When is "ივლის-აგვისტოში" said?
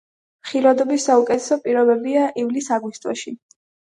2.45-3.37